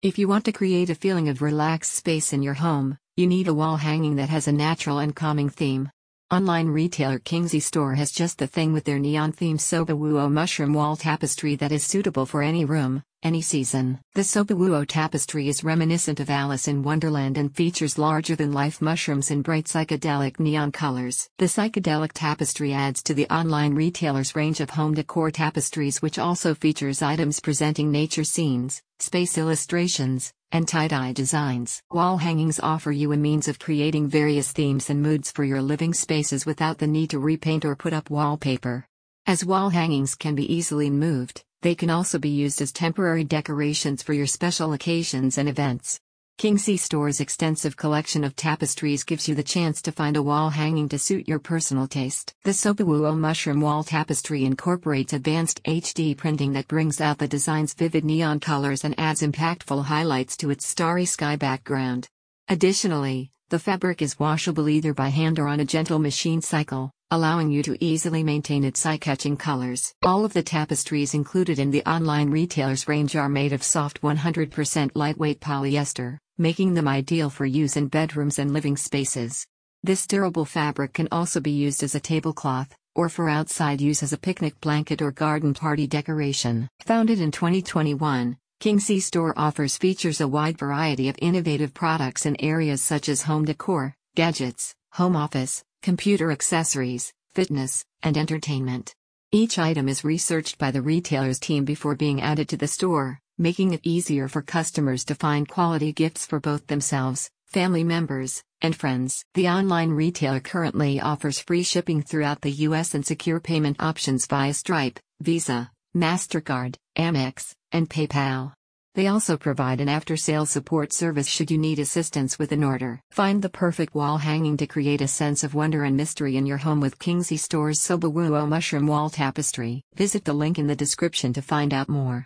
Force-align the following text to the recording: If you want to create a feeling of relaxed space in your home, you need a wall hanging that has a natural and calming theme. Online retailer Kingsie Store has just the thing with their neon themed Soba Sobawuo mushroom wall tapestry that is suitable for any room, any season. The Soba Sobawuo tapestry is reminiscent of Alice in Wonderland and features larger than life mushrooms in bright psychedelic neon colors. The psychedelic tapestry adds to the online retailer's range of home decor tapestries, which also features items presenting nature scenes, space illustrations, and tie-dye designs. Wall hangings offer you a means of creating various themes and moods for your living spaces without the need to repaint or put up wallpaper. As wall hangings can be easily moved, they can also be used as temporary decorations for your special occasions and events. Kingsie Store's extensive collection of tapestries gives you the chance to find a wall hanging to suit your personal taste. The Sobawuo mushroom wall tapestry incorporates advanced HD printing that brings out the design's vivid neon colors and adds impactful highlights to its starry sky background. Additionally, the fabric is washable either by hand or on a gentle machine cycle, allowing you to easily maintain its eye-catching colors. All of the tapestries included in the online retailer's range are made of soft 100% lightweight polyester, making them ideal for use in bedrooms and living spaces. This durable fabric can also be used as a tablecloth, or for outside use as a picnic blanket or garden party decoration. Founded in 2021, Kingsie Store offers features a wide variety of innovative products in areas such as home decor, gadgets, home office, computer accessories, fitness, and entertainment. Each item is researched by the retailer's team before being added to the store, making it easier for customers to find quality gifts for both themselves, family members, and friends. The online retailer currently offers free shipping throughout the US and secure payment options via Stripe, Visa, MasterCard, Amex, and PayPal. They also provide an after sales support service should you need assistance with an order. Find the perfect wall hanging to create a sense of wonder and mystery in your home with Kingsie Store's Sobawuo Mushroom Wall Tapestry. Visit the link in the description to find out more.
If 0.00 0.16
you 0.16 0.28
want 0.28 0.44
to 0.44 0.52
create 0.52 0.90
a 0.90 0.94
feeling 0.94 1.28
of 1.28 1.42
relaxed 1.42 1.92
space 1.92 2.32
in 2.32 2.40
your 2.40 2.54
home, 2.54 2.98
you 3.16 3.26
need 3.26 3.48
a 3.48 3.52
wall 3.52 3.78
hanging 3.78 4.14
that 4.14 4.28
has 4.28 4.46
a 4.46 4.52
natural 4.52 5.00
and 5.00 5.12
calming 5.12 5.48
theme. 5.48 5.90
Online 6.30 6.68
retailer 6.68 7.18
Kingsie 7.18 7.58
Store 7.58 7.94
has 7.94 8.10
just 8.10 8.36
the 8.36 8.46
thing 8.46 8.74
with 8.74 8.84
their 8.84 8.98
neon 8.98 9.32
themed 9.32 9.62
Soba 9.62 9.94
Sobawuo 9.94 10.30
mushroom 10.30 10.74
wall 10.74 10.94
tapestry 10.94 11.56
that 11.56 11.72
is 11.72 11.86
suitable 11.86 12.26
for 12.26 12.42
any 12.42 12.66
room, 12.66 13.02
any 13.22 13.40
season. 13.40 13.98
The 14.14 14.24
Soba 14.24 14.52
Sobawuo 14.52 14.84
tapestry 14.86 15.48
is 15.48 15.64
reminiscent 15.64 16.20
of 16.20 16.28
Alice 16.28 16.68
in 16.68 16.82
Wonderland 16.82 17.38
and 17.38 17.56
features 17.56 17.96
larger 17.96 18.36
than 18.36 18.52
life 18.52 18.82
mushrooms 18.82 19.30
in 19.30 19.40
bright 19.40 19.64
psychedelic 19.64 20.38
neon 20.38 20.70
colors. 20.70 21.30
The 21.38 21.46
psychedelic 21.46 22.10
tapestry 22.12 22.74
adds 22.74 23.02
to 23.04 23.14
the 23.14 23.32
online 23.32 23.74
retailer's 23.74 24.36
range 24.36 24.60
of 24.60 24.68
home 24.68 24.92
decor 24.92 25.30
tapestries, 25.30 26.02
which 26.02 26.18
also 26.18 26.54
features 26.54 27.00
items 27.00 27.40
presenting 27.40 27.90
nature 27.90 28.24
scenes, 28.24 28.82
space 28.98 29.38
illustrations, 29.38 30.34
and 30.52 30.66
tie-dye 30.66 31.12
designs. 31.12 31.82
Wall 31.90 32.16
hangings 32.16 32.60
offer 32.60 32.90
you 32.90 33.12
a 33.12 33.16
means 33.16 33.48
of 33.48 33.58
creating 33.58 34.08
various 34.08 34.52
themes 34.52 34.90
and 34.90 35.02
moods 35.02 35.30
for 35.30 35.44
your 35.44 35.62
living 35.62 35.94
spaces 35.94 36.46
without 36.46 36.78
the 36.78 36.86
need 36.86 37.10
to 37.10 37.18
repaint 37.18 37.64
or 37.64 37.76
put 37.76 37.92
up 37.92 38.10
wallpaper. 38.10 38.86
As 39.26 39.44
wall 39.44 39.70
hangings 39.70 40.14
can 40.14 40.34
be 40.34 40.52
easily 40.52 40.90
moved, 40.90 41.42
they 41.62 41.74
can 41.74 41.90
also 41.90 42.18
be 42.18 42.30
used 42.30 42.62
as 42.62 42.72
temporary 42.72 43.24
decorations 43.24 44.02
for 44.02 44.12
your 44.12 44.26
special 44.26 44.72
occasions 44.72 45.38
and 45.38 45.48
events. 45.48 46.00
Kingsie 46.38 46.76
Store's 46.76 47.18
extensive 47.18 47.76
collection 47.76 48.22
of 48.22 48.36
tapestries 48.36 49.02
gives 49.02 49.26
you 49.26 49.34
the 49.34 49.42
chance 49.42 49.82
to 49.82 49.90
find 49.90 50.16
a 50.16 50.22
wall 50.22 50.50
hanging 50.50 50.88
to 50.90 50.96
suit 50.96 51.26
your 51.26 51.40
personal 51.40 51.88
taste. 51.88 52.32
The 52.44 52.52
Sobawuo 52.52 53.18
mushroom 53.18 53.60
wall 53.60 53.82
tapestry 53.82 54.44
incorporates 54.44 55.12
advanced 55.12 55.60
HD 55.64 56.16
printing 56.16 56.52
that 56.52 56.68
brings 56.68 57.00
out 57.00 57.18
the 57.18 57.26
design's 57.26 57.74
vivid 57.74 58.04
neon 58.04 58.38
colors 58.38 58.84
and 58.84 58.94
adds 59.00 59.20
impactful 59.20 59.86
highlights 59.86 60.36
to 60.36 60.50
its 60.50 60.64
starry 60.64 61.06
sky 61.06 61.34
background. 61.34 62.06
Additionally, 62.46 63.32
the 63.48 63.58
fabric 63.58 64.00
is 64.00 64.20
washable 64.20 64.68
either 64.68 64.94
by 64.94 65.08
hand 65.08 65.40
or 65.40 65.48
on 65.48 65.58
a 65.58 65.64
gentle 65.64 65.98
machine 65.98 66.40
cycle, 66.40 66.92
allowing 67.10 67.50
you 67.50 67.64
to 67.64 67.84
easily 67.84 68.22
maintain 68.22 68.62
its 68.62 68.86
eye-catching 68.86 69.36
colors. 69.36 69.92
All 70.04 70.24
of 70.24 70.34
the 70.34 70.44
tapestries 70.44 71.14
included 71.14 71.58
in 71.58 71.72
the 71.72 71.82
online 71.84 72.30
retailer's 72.30 72.86
range 72.86 73.16
are 73.16 73.28
made 73.28 73.52
of 73.52 73.64
soft 73.64 74.02
100% 74.02 74.92
lightweight 74.94 75.40
polyester, 75.40 76.18
making 76.38 76.74
them 76.74 76.86
ideal 76.86 77.28
for 77.28 77.44
use 77.44 77.76
in 77.76 77.88
bedrooms 77.88 78.38
and 78.38 78.52
living 78.52 78.76
spaces. 78.76 79.44
This 79.82 80.06
durable 80.06 80.44
fabric 80.44 80.92
can 80.94 81.08
also 81.10 81.40
be 81.40 81.50
used 81.50 81.82
as 81.82 81.94
a 81.94 82.00
tablecloth, 82.00 82.74
or 82.94 83.08
for 83.08 83.28
outside 83.28 83.80
use 83.80 84.02
as 84.02 84.12
a 84.12 84.18
picnic 84.18 84.60
blanket 84.60 85.02
or 85.02 85.10
garden 85.12 85.54
party 85.54 85.86
decoration. 85.86 86.68
Founded 86.80 87.20
in 87.20 87.30
2021, 87.30 88.36
Kingsie 88.60 89.00
Store 89.00 89.34
offers 89.36 89.76
features 89.76 90.20
a 90.20 90.26
wide 90.26 90.58
variety 90.58 91.08
of 91.08 91.16
innovative 91.20 91.74
products 91.74 92.26
in 92.26 92.34
areas 92.40 92.82
such 92.82 93.08
as 93.08 93.22
home 93.22 93.44
decor, 93.44 93.94
gadgets, 94.16 94.74
home 94.92 95.14
office, 95.14 95.62
computer 95.82 96.32
accessories, 96.32 97.12
fitness, 97.34 97.84
and 98.02 98.16
entertainment. 98.16 98.94
Each 99.30 99.58
item 99.58 99.88
is 99.88 100.04
researched 100.04 100.58
by 100.58 100.70
the 100.70 100.82
retailer's 100.82 101.38
team 101.38 101.64
before 101.64 101.94
being 101.94 102.20
added 102.20 102.48
to 102.48 102.56
the 102.56 102.66
store, 102.66 103.20
making 103.38 103.72
it 103.72 103.80
easier 103.84 104.26
for 104.26 104.42
customers 104.42 105.04
to 105.04 105.14
find 105.14 105.48
quality 105.48 105.92
gifts 105.92 106.26
for 106.26 106.40
both 106.40 106.66
themselves, 106.66 107.30
family 107.46 107.84
members, 107.84 108.42
and 108.60 108.74
friends. 108.74 109.24
The 109.34 109.48
online 109.48 109.90
retailer 109.90 110.40
currently 110.40 111.00
offers 111.00 111.38
free 111.38 111.62
shipping 111.62 112.02
throughout 112.02 112.40
the 112.40 112.50
US 112.66 112.94
and 112.94 113.06
secure 113.06 113.40
payment 113.40 113.76
options 113.80 114.26
via 114.26 114.52
Stripe, 114.52 114.98
Visa, 115.20 115.70
MasterCard, 115.96 116.74
Amex, 116.96 117.54
and 117.72 117.88
PayPal. 117.88 118.52
They 118.98 119.06
also 119.06 119.36
provide 119.36 119.80
an 119.80 119.88
after 119.88 120.16
sales 120.16 120.50
support 120.50 120.92
service 120.92 121.28
should 121.28 121.52
you 121.52 121.58
need 121.58 121.78
assistance 121.78 122.36
with 122.36 122.50
an 122.50 122.64
order. 122.64 123.00
Find 123.12 123.40
the 123.40 123.48
perfect 123.48 123.94
wall 123.94 124.18
hanging 124.18 124.56
to 124.56 124.66
create 124.66 125.00
a 125.00 125.06
sense 125.06 125.44
of 125.44 125.54
wonder 125.54 125.84
and 125.84 125.96
mystery 125.96 126.36
in 126.36 126.46
your 126.46 126.58
home 126.58 126.80
with 126.80 126.98
Kingsie 126.98 127.36
Store's 127.36 127.78
Sobawuo 127.78 128.48
Mushroom 128.48 128.88
Wall 128.88 129.08
Tapestry. 129.08 129.82
Visit 129.94 130.24
the 130.24 130.32
link 130.32 130.58
in 130.58 130.66
the 130.66 130.74
description 130.74 131.32
to 131.34 131.42
find 131.42 131.72
out 131.72 131.88
more. 131.88 132.16